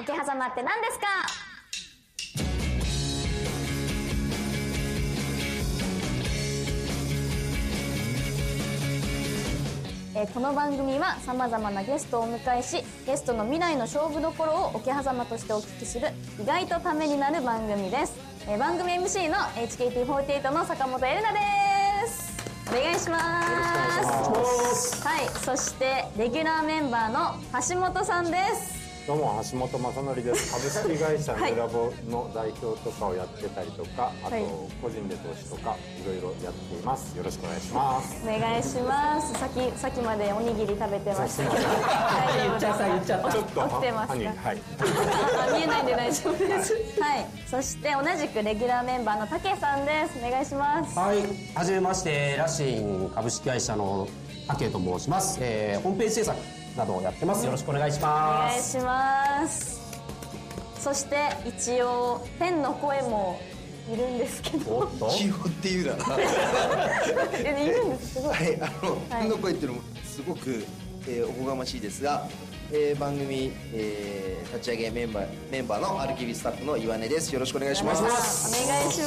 [0.00, 1.06] 桶狭間って何ですか？
[10.14, 16.08] えーこの番組はさまざまなゲストをお迎えしゲストの未来の勝負どころを桶狭間としてお聞きする
[16.40, 18.14] 意外とためになる番組です、
[18.48, 21.38] えー番組 MC の HKT48 の坂本エレナで
[22.08, 22.30] す。
[22.68, 23.18] お願いしま
[24.74, 25.02] す。
[25.06, 27.34] はいそしてレギュラーメンバーの
[27.68, 30.52] 橋本さんですどうも橋本正則です。
[30.84, 31.52] 株式会社はい。
[31.52, 34.44] ヌラボの代表とかをやってたりとか、あとはい
[34.82, 37.16] 個人で投資とかいろいろやっています。
[37.16, 38.22] よろしくお願いします。
[38.22, 39.32] お願いします。
[39.32, 41.42] さっきさっきまでおにぎり食べてました。
[41.44, 44.26] けど大丈夫でちゃったちょっと起きてますはい。
[44.26, 44.34] あ
[45.56, 46.74] 見えないんで大丈夫です。
[47.00, 47.26] はい。
[47.50, 50.18] そして同じくレギュラーメンバーのたけさんです。
[50.24, 50.98] お願いします。
[50.98, 51.18] はい、
[51.54, 54.06] はじめまして、ラシン株式会社の
[54.46, 55.38] 竹と申します。
[55.40, 57.44] えー、ホームページ制作などをやってます。
[57.44, 58.78] よろしくお願いしおます。
[58.78, 58.86] 願いし
[59.44, 59.80] ます
[60.78, 61.16] そして
[61.46, 63.38] 一応天の声も
[63.92, 64.78] いるんですけど。
[64.78, 66.04] おっと、基本っていうな
[67.44, 68.14] えいるんです。
[68.14, 68.34] すごい。
[68.34, 69.22] はいあのはい。
[69.22, 70.64] 天の声っていうのもすごく、
[71.06, 72.26] えーおこがましいですが、
[72.72, 77.30] えー番組、えー立ち上げメンバーメンバーのアルキビスタッフの岩根です。
[77.34, 78.00] よろしくお願いします。
[78.02, 79.06] お願いしま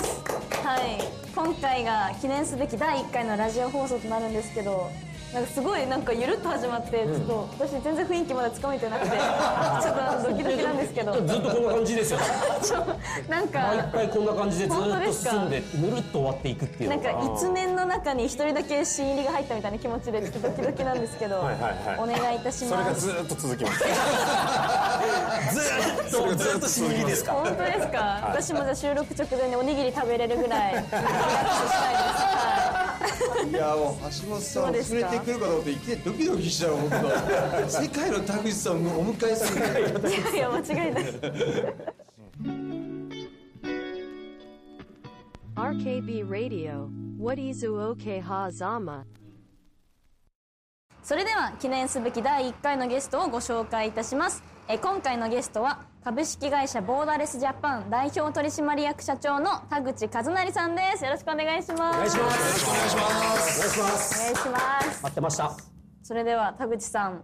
[0.00, 0.66] す。
[0.66, 0.98] はい。
[1.34, 4.90] 今回が記念すべき第1回のラジオ放送となるんですけど
[5.32, 11.12] なんかすごいなんかゆるっと始まってちょっと私全然雰囲気まだつかめてなくて ちょっとドキドキなんですけど。
[11.12, 12.18] ずっとこんな感じですよ。
[12.64, 12.86] ちょ
[13.28, 17.00] なんか毎回こんな感じでずっと進んで、ぬるっと終わっていくっていうなん。
[17.00, 21.98] か一年の中に一人だけ新入りが入ったみたいな気持ちでちょっとドキドキなんですけど はいはいはい。
[21.98, 23.78] お願いいたしそれますがずーっと続きます。
[25.54, 25.60] ず
[26.16, 27.32] っと、ずっと新入りですか？
[27.32, 31.08] 本当ですか、私もじゃあ収録直前におにぎり食べれるぐらいリラックスしたいです。
[32.24, 32.37] は
[33.48, 41.04] いやもう橋本さんそうですか触れてくるかと思っていきなりドキドキしたら僕は世界の田口さんをお迎えするいやいや間違いない
[45.56, 49.04] RKB Radio, What is OK Hazama?
[51.02, 62.66] それでは記念すべき第1回のゲストをご紹介いたしますえ今回のゲストは株式会社ボーダレスジャパン代表取締役社長の田口和成さんですよろしくお願いしますお願いします。
[62.66, 63.02] お願いしま
[63.88, 64.58] すお願いしま
[64.92, 65.02] す。
[65.02, 65.52] 待ってました。
[66.02, 67.22] それでは田口さん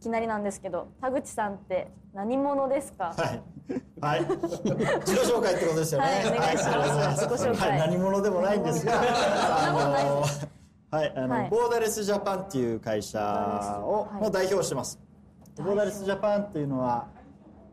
[0.00, 3.14] いきなりなんですけど田口さんって何者ですか？
[3.16, 3.42] はい。
[4.00, 4.20] はい。
[4.20, 4.40] 自己
[5.30, 6.06] 紹介ってことですよね。
[6.06, 8.98] はいお願いしますは自己紹介はい、何者でもないんですが、は
[11.04, 14.98] い、あの、はいボーダレスジャパンっていう会社を、はいの代表をしてます。
[15.56, 17.06] ボーダレスジャパンっていうのは、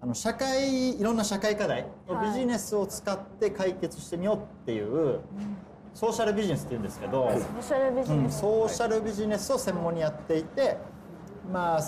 [0.01, 2.27] あの社会いろんな社会課題のはい。
[2.27, 5.19] ビジネスを使って解決してみようっていう、
[5.93, 10.77] ソーシャルビジネスっていうんですけど、ソーシャルビジうんネス、ソーシャルビジネスを専門にやっていて、
[11.51, 11.81] まあ、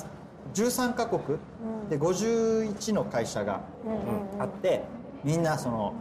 [0.53, 1.37] 13カ国
[1.89, 3.61] で51の会社が
[4.39, 4.81] あって
[5.23, 5.93] みんなその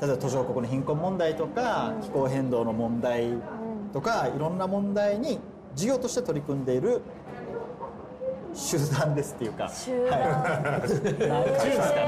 [0.00, 3.30] 例えば途上国の貧困問題とか気候変動の問題
[3.92, 5.38] とかいろんな問題に
[5.74, 7.02] 事業として取り組んでいる
[8.54, 9.68] 集団ですっていうか。
[9.68, 10.20] 集団。
[10.20, 11.46] は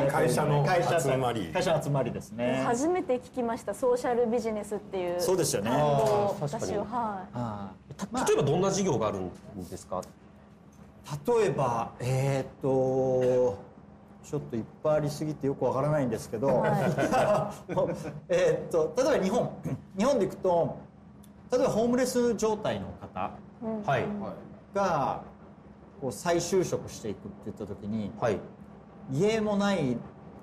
[0.08, 0.10] い。
[0.10, 0.66] 会社の
[1.00, 1.46] 集まり。
[1.52, 2.62] 会社の集まりですね。
[2.66, 5.20] 初めて聞きましたソーシャルビジネスっていう。
[5.20, 5.70] そうですよね。
[6.40, 6.84] 私は
[7.32, 7.70] は
[8.24, 8.26] い。
[8.28, 9.30] 例えばどんな事業があるん
[9.70, 10.02] ですか？
[11.38, 13.58] 例えばえーっと
[14.24, 16.64] ちょっといっぱいありすぎてよくわからないんですけど、
[18.28, 19.50] えーっと例えば日本。
[19.98, 20.76] 日本でいくと
[21.52, 23.30] 例えばホームレス状態の方。
[23.86, 24.04] はい。
[26.04, 28.38] がこう再就職していくって言った時にはい。
[29.12, 29.98] 家もない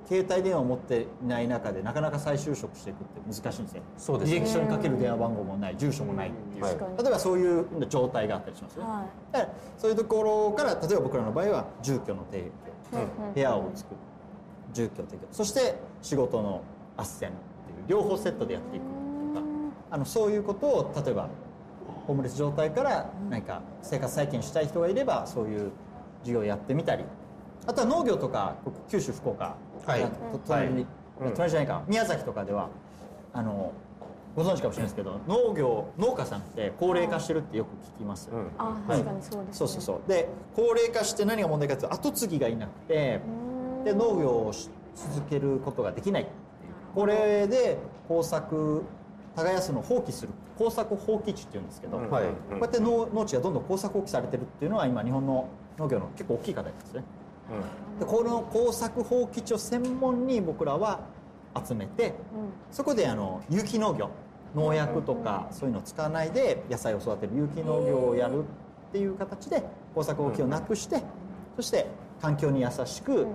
[0.08, 4.38] 携帯電話を持っていない中でなかなか再就職していくって難しいんですねそうですね。
[4.38, 6.76] 履歴書にかける電話番号もない住所もないっていう、はい。
[6.76, 8.90] 例えばそういう状態があったりしますよね、
[9.32, 12.44] はでそういうところから例えば僕らの場合は住居の提
[12.92, 13.98] 供、部屋を作る
[14.74, 16.62] 住居提供そして仕事の
[16.98, 17.32] 斡旋っていう
[17.88, 18.86] 両方セットでやっていく
[19.34, 19.46] とか
[19.92, 21.30] あのそういうことを例えば
[22.12, 25.72] ホームレス状態から何か生活再建したい人がいればそういう
[26.24, 27.06] 事業をやってみたり。
[27.66, 29.56] あとは農業とか僕九州福岡、
[29.86, 30.04] はい。
[30.04, 30.86] あと隣に、
[31.36, 31.84] 隣じゃないか。
[31.88, 32.68] 宮崎とかでは
[33.32, 33.72] あの
[34.36, 38.48] ご存知かもしれないですけど農業農家さんって高齢化してるってよく聞きます、うん。
[38.58, 39.54] あ確かにそうです、ね。
[39.54, 40.10] そうそうそう。
[40.10, 43.22] で高齢化して何が問題かというと後継ぎがいなくて
[43.86, 46.36] で農業をし続けることができないっていう。
[46.94, 47.78] これで
[48.10, 48.84] 耕作
[49.36, 52.10] 耕すのを放棄する耕作放棄地っていうんですけど、うん。
[52.10, 52.26] はい。
[52.26, 55.48] こうやって農農地がどんどん耕作放棄されてるっていうのは今日本の
[55.78, 57.04] 農業の結構大きい課題ですね。
[58.00, 61.02] でこの耕作放棄地を専門に僕らは
[61.66, 62.14] 集めて
[62.72, 64.10] そこであの有機農業
[64.56, 68.44] 農薬とかそういうのを使わないで野菜を育てる有機農業をやるっ
[68.92, 69.64] ていう形で
[69.94, 71.02] 耕作放棄をなくして
[71.56, 71.88] そして
[72.22, 73.28] 環境に優しく、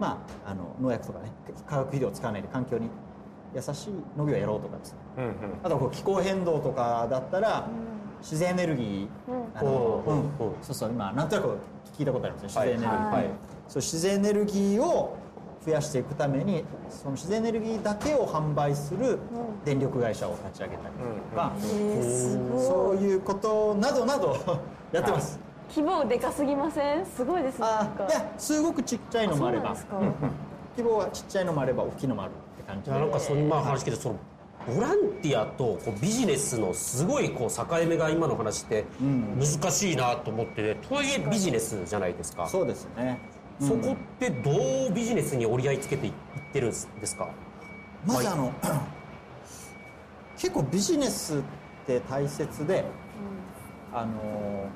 [0.00, 1.30] まあ、あの農薬とかね
[1.66, 2.88] 化学肥料を使わないで環境に
[3.54, 4.98] 優しい農業をやろうとかですね。
[5.18, 5.32] うんうん。
[5.62, 7.68] あとこう気候変動とかだったら、
[8.20, 10.30] 自然エネルギー、うん。
[10.62, 11.48] そうそう今なんとなく
[11.98, 12.48] 聞いたことありますね。
[12.48, 13.24] 自然エネルギー、はい。
[13.68, 15.16] そう自然エネルギーを
[15.64, 19.18] 増やしていくためにその自然エネルギーだけを販売する
[19.64, 20.94] 電力会社を立ち上げたり
[21.30, 22.62] とか、えー、すごい。
[22.62, 24.36] そういうことなどなど
[24.92, 25.38] やってます、
[25.70, 27.06] 規模でかすぎません？
[27.06, 29.70] すごいですねいやすごくちっちゃいのもあれば。
[29.72, 30.12] ううんうん
[30.76, 34.18] 規模はちっちゃいのもあれば大きいのもあるって感じでなんかその今話聞いてその
[34.66, 43.20] ボランティアとこうビジネスのすごいこう境目が今の話って難しいなと思って、とはいえビジネスじゃないですかそうですね
[43.60, 46.12] そこってどうビジネスに折り合いつけていっ
[46.52, 46.76] てるんで
[47.06, 47.28] すか
[48.06, 48.52] まずあの、
[50.36, 51.42] 結構ビジネスっ
[51.86, 52.84] て大切で、
[53.92, 54.66] あの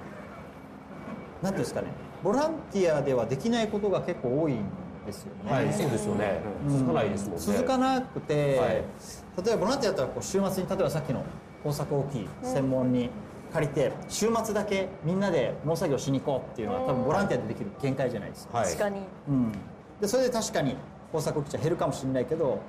[1.42, 1.88] なんていうんですかね
[2.22, 4.58] ボランティアではできないことが結構多いん
[5.06, 5.72] ですよね、はい。
[5.72, 6.40] そうですよね。
[6.68, 7.38] 続かないですもんね。
[7.38, 8.70] 続かなくて、はい。
[8.70, 11.24] 例えばボランティアだったらこう週末に例えばさっきの
[11.62, 13.10] 工作大きい専門に
[13.52, 18.66] 借りて週末だけみんなで農作業しに行こうっていうのは多分ボランティアでできる限界じゃないですか、はい。
[18.66, 18.98] 確かに。
[19.28, 19.52] うん、
[20.00, 20.76] でそれで確かに
[21.12, 22.60] 工作機は減るかもしれないけど、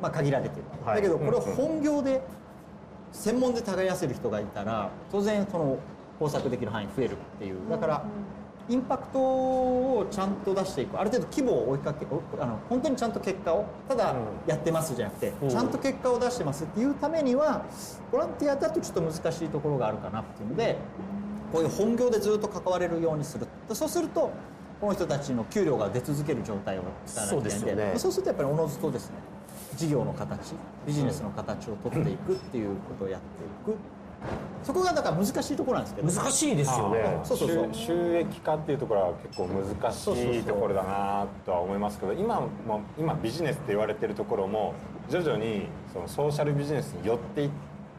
[0.00, 0.96] まあ、限られてる、はい。
[0.96, 2.22] だけどこれを本業で
[3.12, 5.78] 専門で耕せる人がいたら当然その
[6.18, 7.56] 工作できる範囲増えるっていう。
[7.70, 8.04] だから
[8.68, 10.98] インパクトをちゃんと出していく。
[10.98, 14.14] ある程度規模を追いかけおあの本当にちゃんと結果をただ
[14.46, 15.48] やってますじゃなくて、うん。
[15.48, 17.64] ちゃんと結果を出してますっていうためには
[18.12, 20.76] ボランティアだとちょっと難しいところがあるかなっていうので
[21.52, 23.46] こういう本業でずっと関われるようにする。
[23.68, 24.30] でそうすると
[24.80, 27.92] この人たちの給料が出続ける状態をいけないんでそうですよね。
[27.96, 29.16] そうするとやっぱりおのずとですね
[29.76, 30.54] 事業の形
[30.86, 33.76] ビジネスの形を取っていくっていうことをやっていく
[34.62, 36.12] そこがだから難しいところなんですけど。
[36.12, 37.20] 難しいですよね。
[37.24, 37.68] そうそうそう。
[37.72, 44.74] 収収益化っていうところは結構難しいところだなとは思いますけど今も今ビジネスって言われてるところも
[45.08, 47.50] 徐々にそのソーシャルビジネスに寄ってい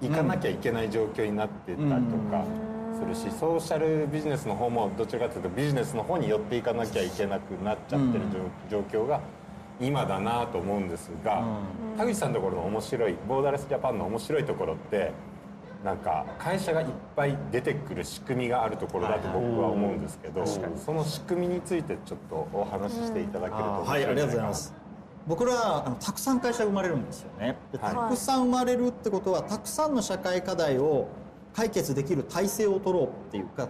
[0.03, 2.45] いかなきゃいけない状況になってたりとか
[2.93, 8.23] するしソーシャルビジネスの方もどちらかというとビジネスの方に寄っていかなきゃいけなくなっちゃってる
[8.69, 9.19] 状状況が
[9.79, 11.43] 今だなと思うんですが
[11.97, 15.11] 田口さんのところの面白いボーダーレスジャパンの面白いところって
[15.83, 24.73] なんか会社がいっぱい出てくる仕組みがあるところだと僕は思うんですけど、その仕組みについてちょっとお話ししていただけるとはい、ありがとうございなます。
[25.27, 27.57] 僕らはあのたくさん会社が生まれるんですよね。
[27.79, 31.07] たくさん生まれるってことは、たくさんの社会課題を
[31.53, 33.67] 解決できる体制を取ろうっていうか、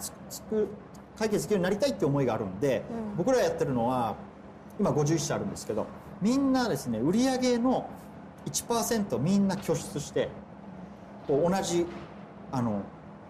[0.00, 0.68] つつく
[1.16, 2.82] 解決できるようになりたいって思いがあるんで、
[3.16, 4.16] 僕らやってるのは
[4.80, 5.86] 今51社あるんですけど、
[6.20, 7.88] みんなですね売上の
[8.46, 10.28] 1%みんな拠出して、
[11.28, 11.86] 同じ
[12.50, 12.82] あの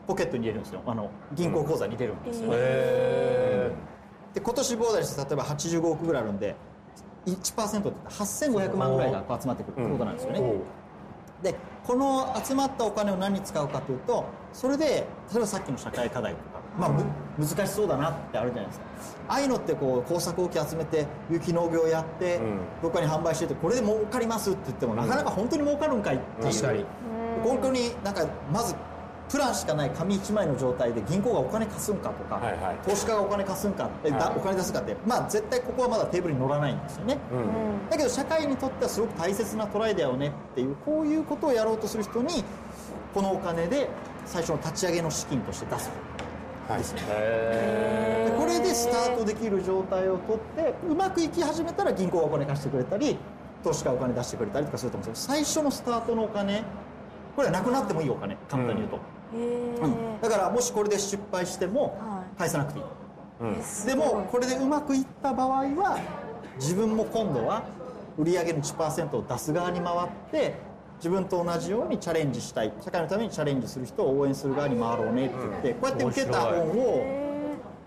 [0.07, 0.83] ポケットに入れるんですよ。
[0.87, 2.51] あの銀行口座に入れるんですよ。
[2.53, 3.71] へ
[4.35, 6.57] で今年ボーダーレス例えば85億ぐらいあるんで
[7.27, 10.57] 1%って言ったら8500万ぐらいが集まってくるってことなんですよね、おう。
[11.43, 11.55] で
[11.85, 16.35] この集まったお金を何に使うかというとそれで例えばさっきの社会課題
[16.79, 17.05] まあ、む
[17.39, 18.87] 難しそうだなってあるじゃないですか。
[19.29, 22.41] ああいうのってこう工作機集めて有機農業やって、ん。
[22.83, 26.53] どっかに販売しててこれで儲かりますって言っても、なかなか本当に儲かるんかいっていう。
[26.53, 26.85] 確かに。
[27.43, 28.75] 本当になんかまず
[29.29, 32.77] プランしかない紙1枚の状態で銀行がお金貸すんかとか、はいはい。
[32.87, 34.37] 投資家がお金貸すんかえだはい。
[34.37, 37.91] お金出すかってまあ絶対ここはまだテーブルに乗らないんですよね、うん。
[37.91, 42.45] だけど社会にとってはすごく大切なトライだよねっていうこういうことをやろうとする人に
[43.15, 43.89] このお金で
[44.27, 45.89] 最初の立ち上げの資金として出す。
[45.89, 46.12] はい
[46.79, 53.19] ですねでこれでスタートできる状態をとってうまくいき始めたら銀行がお金貸してくれたり
[53.63, 56.65] 投資家がお金出してくれたりとかすると思うんですけど最初のスタートのお金
[57.37, 58.99] これはなくなってもいいお金簡単に言うと、
[59.35, 60.21] うん。
[60.21, 62.85] だからもしこれで失敗してもは返さなくていい、
[63.41, 63.87] うん。
[63.87, 65.99] でもこれでうまくいった場合は
[66.57, 67.63] 自分も今度は
[68.19, 70.55] 売上の1%を出す側に回って
[71.03, 72.73] 自分と同じようにチャレンジしたい。
[72.81, 77.05] 社会のためにチャレンジする人を応援する側に回ろうねって言って、こうやって受けた恩を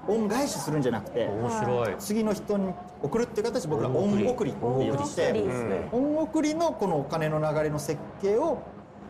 [0.09, 1.95] 恩返しするんじゃなくて面白い。
[1.97, 8.61] 次の人に送るっていう形で僕ら恩送りって言恩送りっして恩送りのこのお金の流れの設計を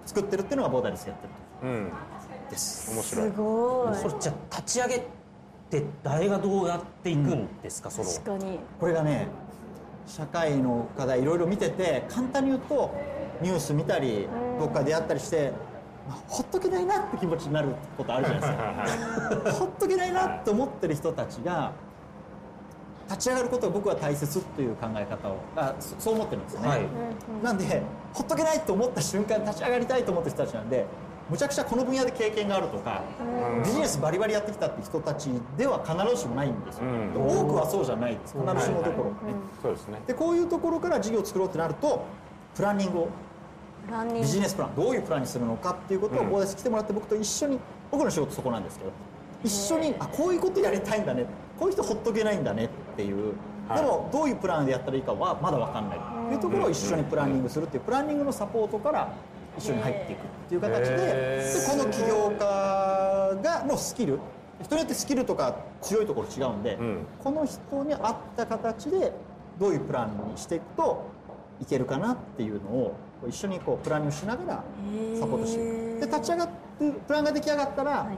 [0.06, 1.28] 作ってるっていうのがボーダーレスやって
[1.66, 1.90] るうん。
[1.90, 2.92] とです。
[2.92, 3.96] す面白いごい。
[3.96, 5.02] それじゃあ立ち上げっ
[5.72, 8.08] て誰がどうやっていくんですか、その。
[8.08, 8.60] 確かに。
[8.80, 9.28] これがね
[10.06, 12.94] 社会の課題いろいろ見てて簡単に言うと
[13.42, 14.28] ニュース見たり
[14.60, 15.52] どっかでやったりして、
[16.08, 18.42] まあほっとけないなって気持ちになることあるじゃない
[18.86, 19.52] ですか。
[19.60, 21.72] ほっとけないなって思ってる人たちが
[23.08, 26.82] 立ち上がることが僕は大切っていう考え方をあそそう思ってるんですよね、はい。
[27.44, 27.82] なんで
[28.14, 30.86] ほっとけないと思った瞬間立ち上がりたいと思ってる人たちなんで
[31.30, 33.02] むちゃくちゃこの分野で経験があるとか
[33.64, 37.42] ビジネスバリバリやってきたって人たちでは必ずしもないんですよ、うん。
[37.42, 38.36] 多くはそうじゃないです。
[38.38, 40.02] 必ずしもどころかね、そうですね。
[40.06, 42.06] でこういうところから事業を作ろうってなると
[42.56, 43.25] プランニングをプランニング
[44.14, 46.26] ビジネスプランどういうプランにするのかっていうことをうん。
[46.28, 47.60] ここで来てもらって僕と一緒に
[47.92, 48.92] 僕の仕事そこなんですけど
[49.44, 51.26] 一緒にあこういうことやりたいんだね
[51.60, 53.34] こういう人ほっとけないんだねっていう
[53.68, 53.80] はい。
[53.80, 56.00] でもどういうプランでやったらいいかはまだ分かんない。
[56.00, 59.14] っていうところを一緒にプランニングするっていうプランニングのサポートから
[59.58, 64.20] 一緒に入っていくっていう形ででこの起業家がのスキル
[64.64, 66.98] 人によってスキルとか強いところ違うんで、うん。
[67.24, 69.14] この人に合った形で
[69.60, 71.06] どういうプランにしていくと
[71.62, 74.64] いけるかなっていうのをこう一緒にこうプランニングしながら
[75.20, 76.00] サポートしていく。
[76.02, 76.54] で立ち上がって
[77.08, 78.12] プランが出来上がったら、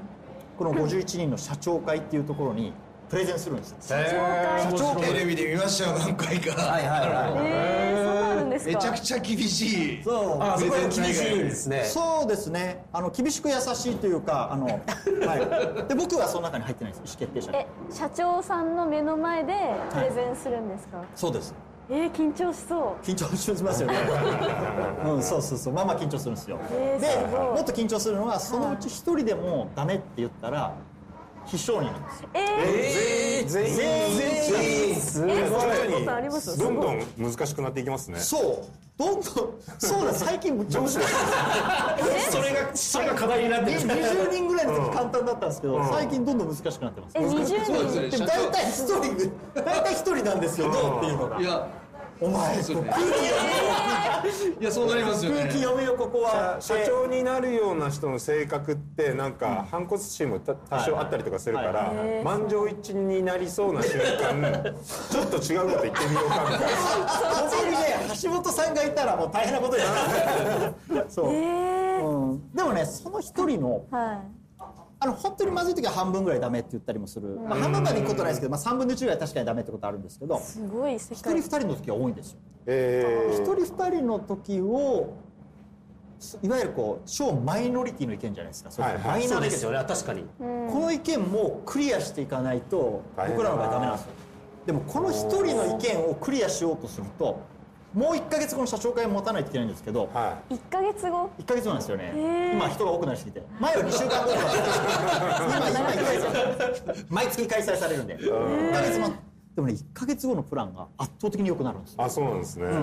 [0.57, 2.73] この51人の社長会っていうところに
[3.07, 3.77] プレゼンするんですよ。
[3.79, 5.13] 社長会。
[5.13, 7.45] テレビで見ましたよ何回かはいはいはい。
[7.45, 8.71] えー、そんなあるんですか。
[8.71, 10.03] めちゃくちゃ厳しい。
[10.03, 10.41] そう。
[10.41, 11.83] あそこは厳しいんですね。
[11.85, 12.83] そうですね。
[12.91, 19.53] あの厳しく優しいというかあの、 はい、で僕はその中に入ってないです意思決定者にえ社長さんの目の前で
[19.93, 21.53] プレゼンするんですか、そうです
[21.89, 23.05] えー、緊張しそう。
[23.05, 23.95] 緊張しますよね。
[25.05, 25.73] うんそうそうそう。
[25.73, 27.39] まあまあ緊張するんですよ、えーですごい。
[27.47, 30.73] もっと緊張するのはそのうち一人でもダメって言ったら
[31.45, 32.29] 非承認なんですよ。
[32.33, 32.41] えー、
[33.41, 36.57] えー全員全員すごいえー、そんなことあります？
[36.57, 38.19] どんどん難しくなっていきますね。
[38.19, 39.23] そうどんどん
[39.77, 41.07] そうだ最近むっちゃ面白い。
[42.31, 43.79] それがそれが課題になってる。
[43.79, 47.13] 20人ぐらいの時簡単だったんですけど、最近どんどん難しくなってます。
[47.15, 47.63] え20
[48.09, 51.39] 人大体一人大体一人なんですよどうっていうのが。
[51.39, 51.67] いや
[52.19, 52.89] お前そうですね。
[52.89, 53.01] 空
[54.55, 55.41] 気いやそうなりますよね。
[55.41, 56.57] 空気読めよここは。
[56.59, 61.93] 社長になるような人の性格ってなんか反骨心もた多少あったりとかするから
[62.23, 64.75] 満場一致になりそうな瞬間
[65.11, 66.67] ちょっと違うこと言ってみようかみたいな。
[66.67, 67.77] ここにね
[68.21, 71.05] 橋本さんがいたらもう大変なことになる。
[71.09, 74.23] そう、えー、うん、でもねその一人のは
[74.99, 82.39] あの本当にまずい時は半分ぐらいダメって言ったりもする、まあ、半分までいくことないですけど、まあ、3分の1ぐらい確かにダメってことあるんですけどいすごい世一人界二人の時は多いんですよ。
[82.65, 85.13] え一人二人の時を
[86.41, 88.71] いわゆるこう超マイノリティの意見じゃないですか。
[88.71, 89.85] それマイナーですすよね。
[89.87, 90.43] 確かにこ
[90.79, 94.11] の意見もクリアしていかないと僕らの場合ダメなんですよ。
[94.65, 97.39] でもこの一人の意見をクリアしようとすると
[97.93, 102.51] もう1か月後の社長会を持たないといけないんですけどは1ヶ月後？1か月後なんですよね。
[102.53, 103.43] 今人が多くなりすぎて。
[103.59, 104.41] 前は2週間後とか
[105.45, 107.05] 今今1ヶ月。
[107.09, 108.17] 毎月開催されるんで。
[108.17, 112.65] 1か月待ってでもね1か月後のプランが圧倒的に良くなるんですあそうなんですね。
[112.65, 112.77] だか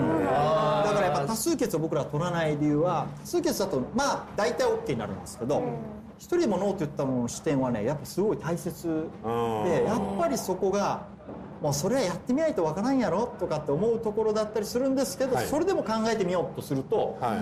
[0.99, 5.63] らやっぱ多数決を僕らは取らない理由は多数決だとまあ大体 OK になるんですけど
[6.17, 11.07] 一人でもノーと言ったものの視点はねやっぱすごい大切でやっぱりそこが
[11.61, 15.45] もうそれはやってみないとわからんやろとかって思うところだったりするんですけどはい。
[15.47, 17.39] それでも考えてみようとするとはい。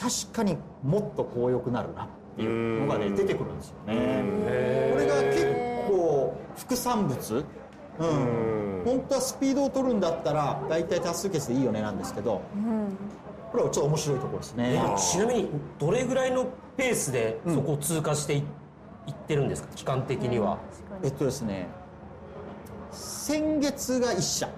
[0.00, 4.90] 確かにもっとこう良くなるなっていうのがねうん出てくるんですよね。
[4.92, 5.44] これが結
[5.88, 7.44] 構副産物。
[8.00, 8.78] うん。
[8.78, 8.84] うん。
[8.84, 12.42] 本当はスピードを取るんだったら大体多数決でいいよねなんですけど
[13.50, 14.74] これはちょっと面白いところですね。
[14.74, 15.48] えちなみに
[15.78, 16.46] どれぐらいの
[16.76, 18.42] ペースでそこを通過してい,、っ
[19.26, 19.68] てるんですか？
[19.76, 20.58] 期間的には、
[21.04, 21.68] えっとですね
[22.94, 24.48] 先月が1社。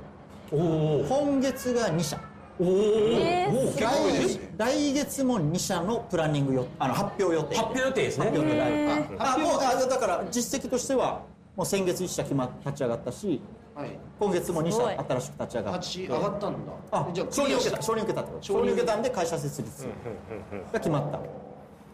[0.53, 2.21] おお今月が2社。
[2.59, 7.57] おおえー来来月も2社のプランニングよあの発表予定。
[7.57, 8.27] 発表予定ですね。
[8.27, 11.23] 発表予定へああもうあだから実績としては
[11.57, 13.41] もう先月1社決ま立ち上がったし
[13.75, 13.91] はい。
[14.19, 14.95] 今月も2すごい。
[14.97, 15.79] 社新しく立ち上がった。
[15.81, 16.59] 立ち上がったんだ。
[16.93, 18.43] あじゃあ承認を受けたク承認を受けたってこと。
[18.43, 19.87] 承承認受けたんで会社設立
[20.73, 21.19] が決まった。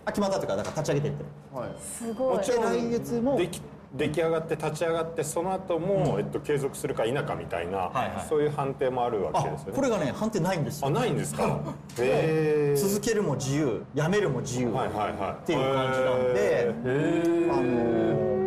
[0.05, 1.71] あ決まったというかだから立ち上げてってリアはい。
[1.81, 2.39] すごい。
[2.39, 3.61] で来月もでき
[3.95, 8.27] 出来上がって立ち上がってその後も、えっと継続するか否かみたいな、はいはい。
[8.29, 9.73] そういう判定もあるわあけですよね。
[9.75, 10.87] これがね判定ないんですよ。
[10.89, 11.43] あないんですか？
[12.75, 15.33] 続けるも自由やめるも自由はいはいはい。
[15.33, 16.71] っていう感じなんで
[17.51, 18.43] あのー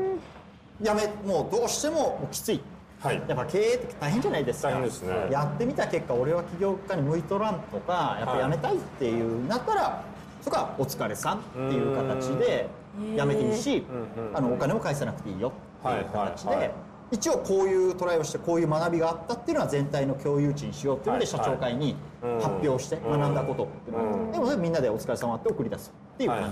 [0.82, 2.62] やめもうどうしてももうきつい。
[3.02, 3.22] はい。
[3.28, 4.70] やっぱ経営って大変じゃないですか。
[4.70, 5.14] 大変ですね。
[5.32, 10.02] やってみた結果俺は起業家に向いとらんとかやっぱやめたいっていうなったら
[10.42, 12.68] そこはお疲れさんっていう形で
[13.16, 13.86] やめていいし
[14.34, 15.52] あのお金も返さなくていいよ
[15.88, 16.72] っていう形で
[17.12, 22.40] 一応こういうトライをしてこういう学びがあったっていうのは全体の共有値にしようっていうので社長会にうん。
[22.40, 26.52] 発表して学んだことっていうのでもみんなでお疲れ様って送り出すっていう感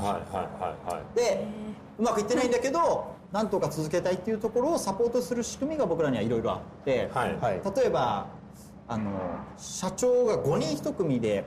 [1.16, 1.20] じ。
[1.20, 1.48] で
[1.98, 7.10] うまくいってないんだけどなんとか続けたいっていうところをサポートする仕組みが僕らにはいろいろあって、
[7.76, 8.28] 例えば
[8.88, 9.12] あの
[9.58, 11.46] 社長が5人1組で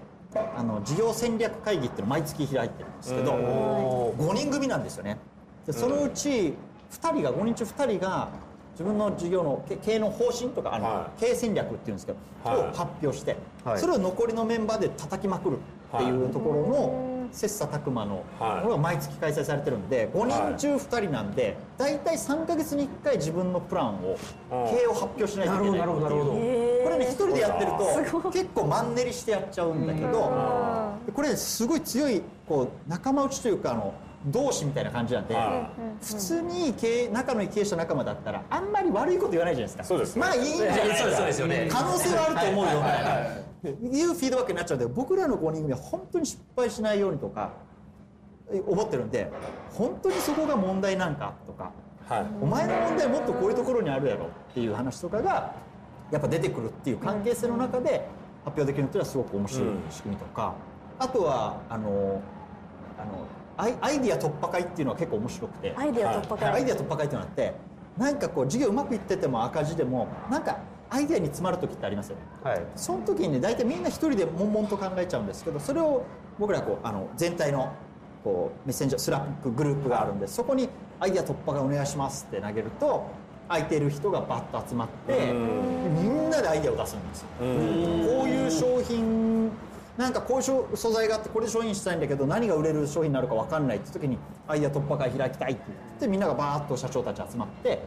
[0.56, 5.18] あの事業戦略会議っていうのを毎月開いてるんですけど5人組なんですよね。
[5.66, 6.54] でそのうち
[6.90, 8.28] 2人が5人中2人が
[8.72, 12.58] 自分の事業のけ経営の方針とかあの、は経営戦略っていうんですけど、はい。
[12.58, 13.78] を発表して、はい。
[13.78, 15.56] それを残りのメンバーで叩きまくる
[15.94, 18.64] っていうところの切磋琢磨のはい。
[18.64, 24.18] ものが毎月開催されてるんで5人中2人なんで大体3か月に1回自分のプランを
[24.50, 33.94] 経営を発表しないといけないなるほどなるほどっていうこれね一人でやってると結構マンネリしてやっちゃうんだけどこれすごい強いこう仲間内というかあの
[34.26, 35.70] 同志みたいな感じなんでは
[36.02, 39.84] 普通に経営仲のいい経営者仲間だったらあんまり悪いこと言わないじゃないですか。
[39.84, 40.16] そうです。
[40.16, 41.68] ねまあいいんじゃないそうですそうですよね。
[41.70, 43.30] 可能性はあると思うよみたいな
[43.70, 47.52] いうフィードバックになっちゃうんで僕らの5人組は本当に失敗しないようにとか
[48.52, 49.30] え思ってるんで
[49.72, 51.72] 本当にそこが問題なんかとか
[52.08, 52.26] はい。
[52.40, 55.54] お前の問題もっとこういうところにあるやろっていう話とかが
[56.10, 58.06] やっぱ出てくるっていう関係性の中で
[58.44, 60.54] 発表できるのっていうのはすごく面白い仕組みとか、
[61.00, 62.22] あとはあの
[62.96, 66.50] あのアイアイディア突破会っていうのは結構面白くてアイディア突破会。
[66.52, 67.54] アイディア突破会っていうのがあって
[67.98, 70.58] なんかこう事業うまくいってても赤字でもなんか
[70.90, 72.22] アイディアに詰まる時ってありますよね。
[72.42, 72.62] はい。
[72.76, 76.04] その時にね大体みんな一人で悶々と考えちゃうんですけどそれを
[76.38, 77.72] 僕らこうあの全体の
[78.22, 80.68] こうメッセンジャースラックグループがあるんでそこに
[81.00, 83.06] アイデア突破がお願いしますって投げると
[83.48, 87.26] 空いてる人がバッと集まってみんなでアイデアを出すんですよ。
[87.38, 87.48] こう
[88.28, 89.50] いう商品
[89.96, 97.80] なんかこういう商素材があってこれで商品したいんだけど何が売れる商品になるか分かんないって時にアイデア突破会開きたいって言ってみんながバーッと社長たち集まって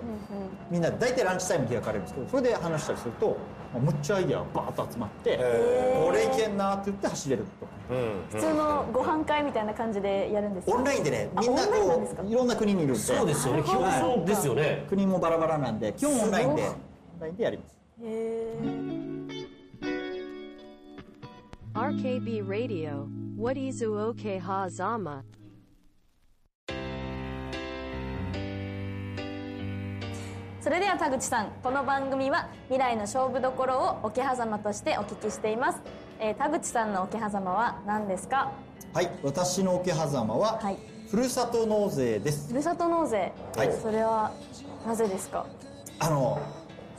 [0.71, 3.37] みんなで大体ランチタイム開かれるんですけどそれで話したりすると
[3.79, 7.65] むっちゃアイデアがバーッと集まってこれいけんなって言って走れると。
[7.65, 7.71] か
[8.31, 10.75] 普通のご飯会みたいな感じでやるんですか？
[10.75, 12.99] オンラインでねみんなこういろんな国にいるんで。
[12.99, 13.63] そうですよね。
[13.63, 14.85] 基本そうですよね。
[14.89, 17.79] 国もバラバラなんで基本オンラインでオすンラインでやります。
[18.03, 18.78] へー
[21.79, 23.07] RKB Radio,
[23.37, 25.23] What is OK Hazama?
[30.59, 35.79] それでは田口さんこの番組は未来の勝負どころを桶狭間としてお聞きしています、
[36.19, 38.51] えー田口さんの桶狭間は何ですか？
[38.93, 40.77] はい私の桶狭間は、はい。
[41.09, 42.49] ふるさと納税です。
[42.49, 43.71] ふるさと納税、はい。
[43.81, 44.33] それは
[44.85, 45.45] なぜですか？
[45.99, 46.39] あの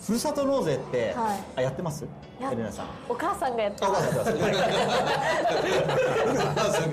[0.06, 1.38] ふるさと納税って、はい。
[1.56, 2.06] あやってます？
[2.40, 2.86] やエレナさん。
[3.08, 4.60] お母さんがやってあ、おます母さんやって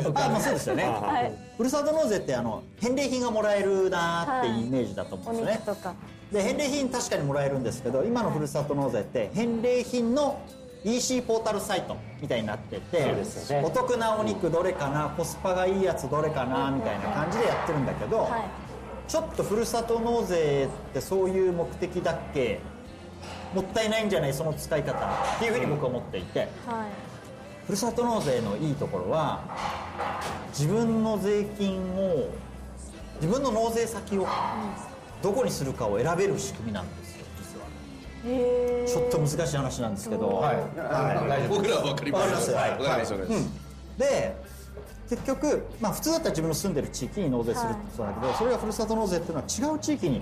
[0.09, 0.19] ます。
[0.25, 0.83] あ、まあそうですよね。
[0.83, 1.31] はい。
[1.57, 5.61] ふるさと納税ってあの返礼品がもらえるなーってイメージだと思うおんですよね。
[5.65, 5.77] 肉。
[5.77, 5.93] とか
[6.31, 10.39] で返礼品確かにもらえるんですけど今のふるさと納税って返礼品の
[10.83, 13.15] EC ポータルサイトみたいになっててね。
[13.63, 18.41] お得なお肉どれかなコスパがいいやつどれかなみたいな感じでやってるんだけど、はい。
[19.07, 22.59] ちょっとふるさと納税ってそういう目的だっけ
[23.53, 26.49] もったいないんじゃないその使い方っていうふうに僕は思っていて、はい。
[27.65, 29.41] ふるさと納税のいいところは
[30.49, 32.29] 自分の税金を
[33.21, 34.27] 自分の納税先を
[35.21, 38.87] どこにするかを選べる仕組みなんですよ実は。
[38.87, 40.57] ちょっと難しい話なんですけど、はい。
[40.75, 42.51] 大丈夫僕らは分かります。
[42.51, 42.83] わかります。
[42.83, 43.49] わかりますわかります。
[43.97, 44.35] で
[45.09, 50.21] 結局、まあ、普通だったら自分の住んでる地域に納税するってそうだけど、それがふるさと納税っていうのは違う地域に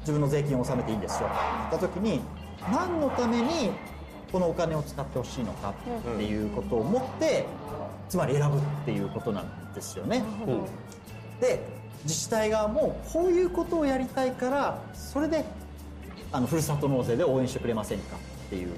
[0.00, 1.28] 自分の税金を納めていいんですよ。
[1.28, 2.20] った時に
[2.70, 3.70] 何のために
[4.30, 5.74] このお金を使ってほしいのか
[6.14, 7.44] っていうことを思って
[8.08, 10.22] つまり選ぶっていうことなんですよね、
[11.40, 11.64] で
[12.04, 15.44] 自治体側もこういうことをやりたいからそれで
[16.30, 18.68] あのふるさと納税で応援してくれませんかっていう。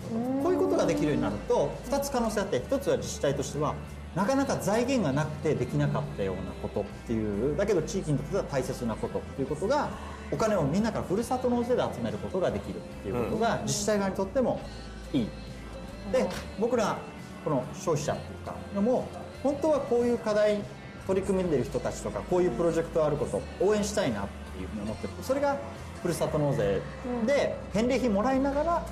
[0.42, 3.74] こういうことができるようになると2つ可能性あって1つは自治体としては
[4.14, 9.88] なかなか財源がなくてできなかったようなことっていうだけど地域にとっては大切なことっていうことが
[10.30, 14.60] お金をみんなからふるさと納税で集めることができるっていうことが自治体側にとっても
[15.12, 15.28] いい。
[16.12, 16.26] で
[16.58, 16.98] 僕ら
[17.44, 19.08] この消費者っていうかのも
[19.42, 20.60] 本当はこういう課題
[21.06, 25.12] 取り組んでる人たちとかこういうプロジェクトがあることを応援したいなっていうふうに思ってる。
[25.22, 25.56] それが
[26.02, 26.80] ふるさと納税
[27.26, 28.86] で返礼品もらいながら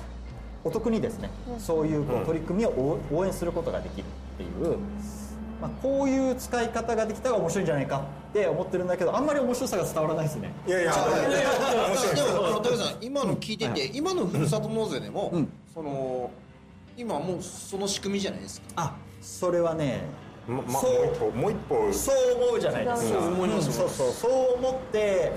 [0.63, 4.77] お得にですねそういうこう取り組みを応応援することができるっていう、
[5.61, 10.51] まあ、こういう使い方ができたら面白いんじゃないかって思ってるんだけどあんまり面白さが伝わらないですね。
[10.65, 15.31] いやいや面白いでもあの高橋さん今の聞いてて、今のふるさと納税でも、
[15.71, 16.31] その
[16.97, 18.67] 今もうその仕組みじゃないですか。
[18.75, 20.01] あそれはね
[20.47, 21.75] ままそうもう一歩。
[21.77, 22.15] もう一歩そう
[22.49, 23.13] 思うじゃないです。
[23.13, 23.67] か、そう思います。
[23.67, 24.11] うんそうそう。
[24.11, 25.31] そう思って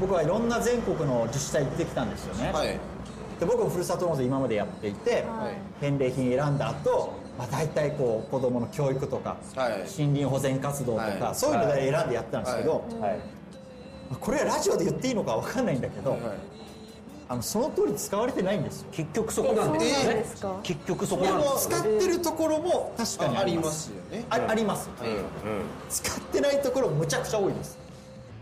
[0.00, 2.68] 僕はいろんな全国の自治体行ってきたんですよね、はい。
[3.38, 5.82] で僕もふるさと納税今までやっていて、はい。
[5.82, 9.72] 返礼品選んだ後、まあ大体こう子供の教育とか、はい。
[9.90, 11.34] 森林保全活動とか、はい。
[11.34, 13.18] そういうので選んでやってたんですけど、はい。
[14.10, 16.20] まあこれはラジオで言っていいのか分かんないんだけど、はい。
[17.26, 18.88] あのその通り使われてないんですよ。
[18.92, 24.24] 結局そこなんですえそうなんねですか結局そこなんです使ってるところも確かにあありますすよね。
[24.28, 24.90] ああります、
[25.88, 27.78] 使ってないところむちゃくちゃ多いです。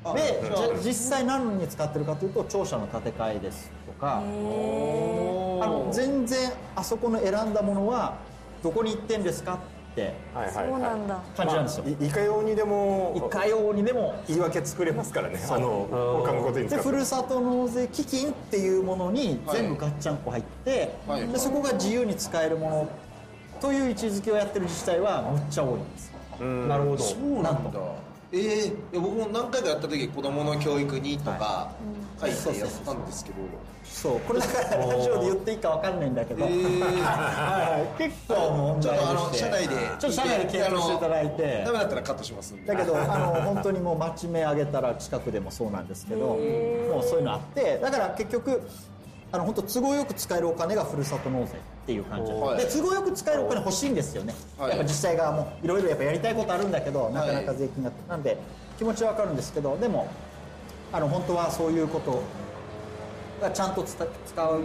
[0.05, 0.43] あで
[0.85, 8.17] 実際何に使ってるかというと庁舎の建て替えですとかあの全然あそこの選んだものは
[8.63, 9.55] どこに行ってんですか？
[9.55, 9.59] っ
[9.93, 10.15] って
[10.53, 11.21] そうなんだ。
[11.37, 14.15] 感じなんですよ、いいかようにでもいかようにでも。
[14.27, 15.39] 言い訳作れますからね。
[15.51, 15.87] あの
[16.25, 16.85] 他のことに使って。
[16.85, 21.29] でふるさと納税基金っていうものに全部ガッチャンコ入って、はい。
[21.29, 22.89] でそこが自由に使えるもの
[23.61, 26.99] という位置づけをやってる自治体はむっちゃ多いんですなるほど。
[26.99, 27.81] そうなんだ
[28.33, 31.73] ええいや僕も何回かやった時子供の教育にとか
[32.21, 33.37] 書いてやったんですけど。
[33.85, 36.81] そうこれだからラジオで言っていいか分かんないんだけど、えー。
[36.81, 38.03] はい。
[38.03, 41.63] 結構問ちょっとあの社内でちょっと社内で検討していただいて。
[41.67, 42.67] ダメだったらカットしますんで。
[42.67, 46.39] だけどあの本当にもう町名上げたら近くでもそうなんですけどもう
[47.03, 48.63] そういうのあってだから結局
[49.33, 52.33] あの本当都合よく使えるお金がふるさと納税っていう感じ。
[52.33, 52.59] はい。
[52.59, 54.69] で都合よく使えるお金欲しいんですよね、はい。
[54.71, 58.39] やっぱ自治体側もいろいろやっぱやりたいことあるんだけどなかなか税金が、なんで
[58.79, 60.09] 気持ちはわかるんですけどでも
[60.93, 62.23] あの本当はそういうこと
[63.41, 64.63] がちゃんと使う、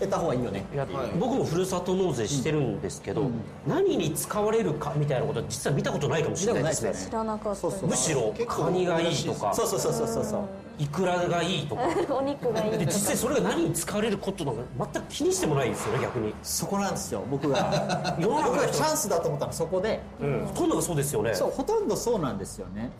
[0.00, 1.10] 得た方がいいよねいやはい。
[1.18, 3.30] 僕もふるさと納税してるんですけど、
[3.66, 6.92] 何に使われるかみたいなことは実は見たことないかもしれないですね。
[6.94, 9.52] 知らなかったむしろカニがいいとか。
[9.54, 10.42] そうそうそうそうそうそう。
[10.78, 11.82] イクラがいいとか。
[12.14, 16.34] お肉がいいで実際それが何に使われることなんか全く気にしてもないですよね逆に。
[16.42, 18.16] そこなんですよ僕が。
[18.20, 21.34] 世の中がチャンスだと思ったのはそこで、ほとんどがそうですよね。
[21.34, 22.90] そうほとんどそうなんですよね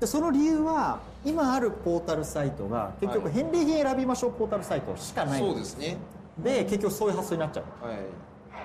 [0.00, 5.40] でその理由は今あるポータルサイトが結局はい返礼品選びましょうポータルサイトしかない。
[5.40, 5.96] そうですね。
[6.38, 7.86] で結局そういう発想になっちゃう。
[7.86, 7.98] はい。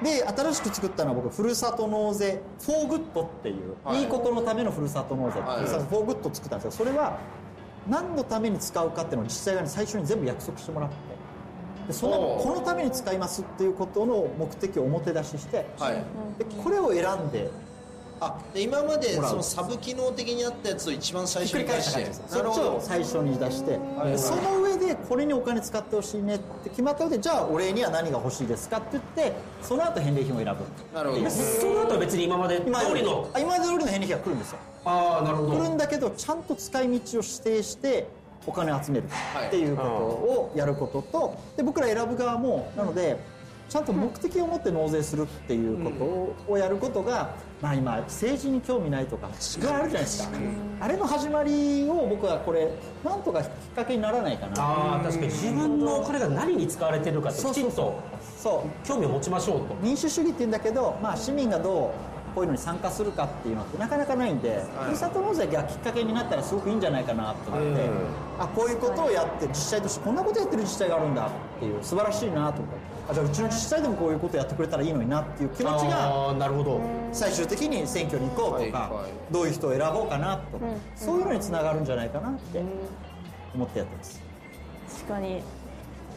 [0.04, 4.02] で新しく作ったのは僕ふるさと納税フォーグッドっていう、はい。
[4.02, 5.60] い、いことのためのふるさと納税、はい。
[5.60, 7.17] ふるさとフォーグッドを作ったんですけどそれは
[7.88, 10.96] 何のために使うかっていうのを自治体側に最初に全部約束してもらって。
[11.88, 16.04] でそのこのために使いますっていうことの目的を表出ししてはい。
[16.38, 17.50] でこれを選んで
[18.24, 22.08] あで今までそのサブ機能的にあったやつを一番最初に出して。
[22.28, 30.52] そっちを最初に出して、はいでその上でこれにお金使ってほしいねって決まった上でじゃあお礼には何が欲しいですかって言ってその後返礼品を選ぶ。
[30.96, 31.24] なるほど。
[31.24, 33.28] でその後は別に今まで通今りの？
[33.34, 34.60] あ今まで通りの返礼品が来るんですよ。
[34.86, 35.58] ああなるほど。
[35.58, 38.08] 来るんだけどちゃんと使い道を指定して
[38.46, 39.06] お金を集める
[39.48, 43.18] っていうことをやることとで僕ら選ぶ側もなので
[43.72, 50.38] ちゃんと目的を持って納税するっていうことをやることが、まあ今政治に興味ないとかいあるじゃないですか、
[50.82, 52.70] あれの始まりを僕はこれ
[53.02, 54.62] なんとかきっかけにならないかな。
[54.62, 55.28] ああ確かに。
[55.28, 57.98] 自分のお金が何に使われてるかってきちんと
[58.84, 59.76] 興味を持ちましょうと。
[59.82, 67.89] 民主主義って言うんだけど、まあ、市民がどうこういうのに参加するかっていうのってなかなかないんで、ふるさと納税がきっかけになったらすごくいいんじゃないかなと思って、
[68.39, 72.91] あこういうことをやって自治体としてこんなことやってる自治体があるんだっていう素晴らしいなと思って。
[73.10, 76.80] あじゃあうちの自治体でもこういうことやってくれたらいいのになっていう気持ちがなるほど。
[77.12, 79.34] 最終的に選挙に行こうとか、はいはい。
[79.34, 80.65] どういう人を選ぼうかなとか、
[80.96, 82.63] そういうのにつながるんじゃないかなって
[83.56, 84.22] 思ってやってます。
[85.00, 85.41] 確かに。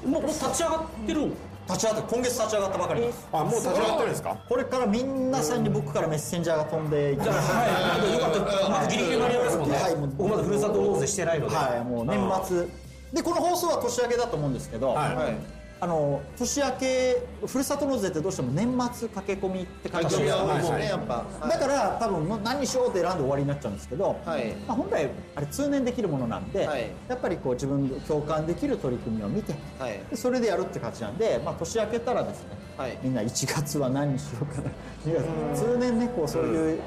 [0.04, 1.32] もうもう立ち上がってる
[1.66, 3.00] 立ち上がって今月立ち上がったばかり。
[3.00, 4.36] ですあもう立ち上がってるんですか？
[4.48, 8.12] これからみんなさんに僕からメッセンジャーが飛んでいきますはい。
[8.14, 12.66] よかったまだギリギリ間に合いますもんねはいもう僕まだふるさと納税してないのではい、もう年末
[13.12, 15.36] でこの放送は年明けだと思うんですけど、はいはい
[15.80, 21.14] あの年明けふるさと納税ってどうしても年末駆け込みって形が多いですよはいねやっぱ。
[21.14, 24.52] はいだから多分もう何にしようって選んで終わりになっちゃうんですけど、はい。
[24.66, 26.90] まあ、本来あれ通年できるものなんで、はい。
[27.08, 30.00] やっぱりこう自分で共感できる取り組みを見てはい。
[30.10, 32.98] でそれでやるって感じなんで、まあ、年明けたらですね、はい。
[33.02, 34.70] みんな1月は何にしようかな。
[35.04, 36.80] 2月通年ねこうそういう、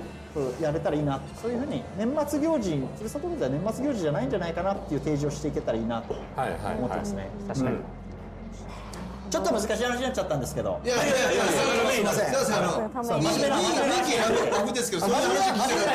[0.61, 1.19] やれたらいいな。
[1.41, 7.77] そういうふうに年末行事ふるさと納税は年末行事じゃないんじゃないかなっていう提示をしていけたらいいなとはいはい思ってますね、確かに
[9.29, 10.79] ちょっと難しい話になっちゃったんですけど。
[10.83, 12.25] いやいやいやいやすいません。
[12.25, 12.87] すいません。
[12.97, 13.71] 真面目な人
[14.05, 14.35] 気ある
[14.65, 15.87] 僕ですけどそういう話を聞きたか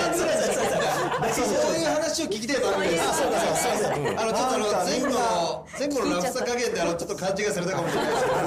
[1.20, 8.36] ったそういう話を聞きたい番組ですあそうだそうだそうだあのちょっとあの前後の前後の落差加減であのちょっと勘違いされたかもしれないですけど。
[8.36, 8.46] 本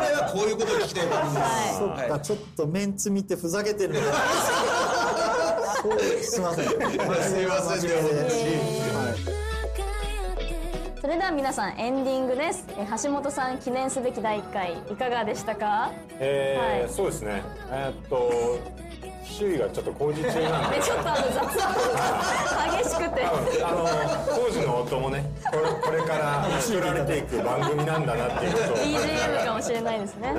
[0.00, 1.78] 来はこういうことを聞きたい番組です。
[1.78, 4.00] そっか、ちょっとメンツ見てふざけてるの
[6.22, 6.36] す。
[6.38, 6.66] いません。
[6.66, 7.86] すいませ
[8.84, 8.87] ん
[11.08, 12.66] それでは皆さんエンディングです。
[12.76, 15.90] えー橋本さん記念すべき第1回いかがでしたか？
[16.20, 16.90] えーはい。
[16.90, 17.42] そうですね。
[17.70, 18.58] えーっと
[19.24, 20.76] 周囲がちょっと工事中なんで。
[20.76, 23.24] でちょっとあの雑談激しくて。
[23.24, 28.76] あの工事の音もねこれこれから作られていく番組なんだなっていうことを。
[28.76, 30.34] BGM かもしれないですね。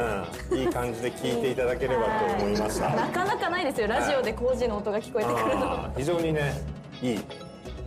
[0.52, 3.88] うん、いい感じで聞いていただければと思いました、なかなかないですよ。
[3.88, 5.90] ラジオで工事の音が聞こえてくるの。
[5.98, 6.62] 非常にね
[7.02, 7.26] いい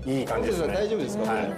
[0.04, 0.74] いい感じですね。
[0.74, 1.32] 大丈夫ですか？
[1.32, 1.52] はい、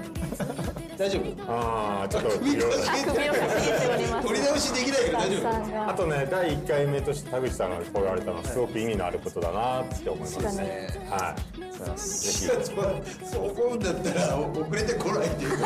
[0.99, 1.43] 大丈夫？
[1.53, 4.27] ああちょっと首いろいろあ首をかしげております。
[4.29, 10.39] 取り直しできないけど大田さんがあとね第1回目として田口さんがこう言われたのはすごく意味のあることだなって思います。
[10.59, 11.65] ねはい。
[11.75, 15.59] そう思うんだったら遅れてこないっていう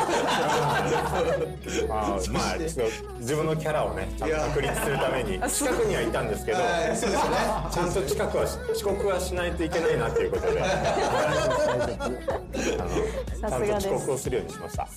[1.91, 6.07] あ、まあ、ちょっと自分のキャラをね、ちゃんと確立するために、近くにはい。
[6.07, 7.37] たんですけど、はいそうですよね。
[7.71, 10.63] ちゃんと近くはし遅刻はしないといけないなっていうことで、
[12.75, 14.83] あのちゃんと遅刻をするようにしました。
[14.83, 14.91] はい。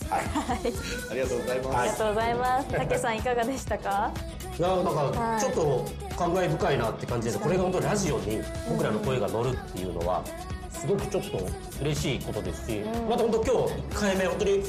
[1.12, 1.78] ありがとうございます。
[1.78, 2.68] ありがとうございます。
[2.68, 4.12] たけさんいかがでしたか？
[4.58, 5.40] いやなんはい。
[5.40, 5.86] かちょっと
[6.18, 10.24] 感慨深いなって感じですこれが本当にラジオに僕らの声が乗るっていうのは
[10.70, 11.48] すごくちょっと
[11.82, 12.80] 嬉しいことですし、
[13.10, 14.64] また本当今日1回目本当に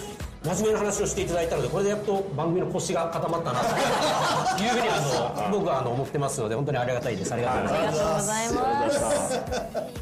[0.45, 7.33] 真面目な話をしていただいたのでこれでやっと番組の腰が固まったなというふうにあの僕はあの思ってますので本当にありがたいです。
[7.33, 8.81] ありがとうございま
[9.21, 10.02] す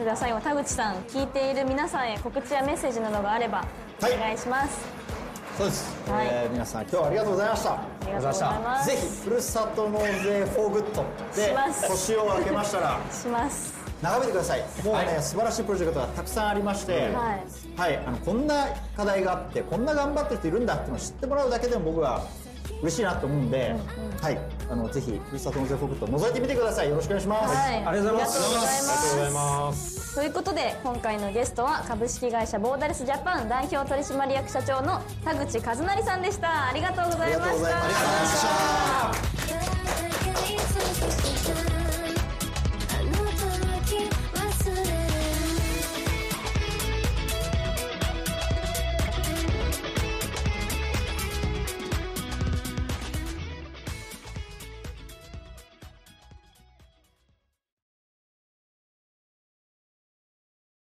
[0.00, 3.66] それでは最後田口さん聞いている皆さんへ告知やメッセージなどがあれば
[4.00, 4.16] おはい。
[4.18, 4.80] 願いします、
[5.58, 6.26] そうです、はい。
[6.26, 7.72] えー皆さん今日はありがとうございました。
[7.74, 8.86] ありがとうございます。
[8.88, 11.04] ぜひふるさと納税フォーグッド
[11.36, 11.88] でします。
[11.88, 13.74] 年を明けましたらします。
[14.00, 14.60] 眺めてください。
[14.82, 17.10] もうね、素晴らしいプロジェクトがたくさんありまして、はい。
[17.76, 22.26] はい、あのこんな課題があってこんな頑張ってる人いるんだっていうのを知ってもらうだけでも僕は
[22.80, 23.76] 嬉しいなと思うんで、
[24.22, 24.38] はい、
[24.70, 26.88] あのぜひふるさと納税フォーグッド覗いてみてください。
[26.88, 28.38] よろしくお願いします、はい、ありがとうございます。
[28.38, 30.00] ありがとうございまます。
[30.00, 36.68] すということで今回のゲストは株式会社ボーダレスジャパン代表取締役社長の田口一成さんでした。
[36.68, 37.80] ありがとうございましありがとうございま
[38.28, 39.49] した